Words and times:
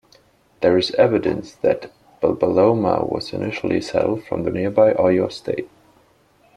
There 0.61 0.79
is 0.79 0.89
evidence 0.95 1.51
that 1.57 1.91
Babaloma 2.23 3.07
was 3.07 3.33
initially 3.33 3.81
settled 3.81 4.23
from 4.23 4.45
the 4.45 4.49
nearby 4.49 4.93
Oyo 4.93 5.31
State. 5.31 5.69